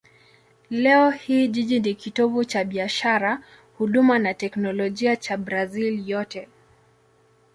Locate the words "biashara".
2.63-3.43